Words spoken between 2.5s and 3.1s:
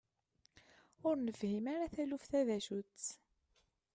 acu-tt.